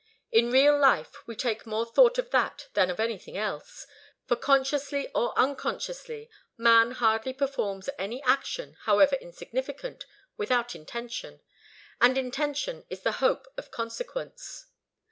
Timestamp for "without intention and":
10.37-12.17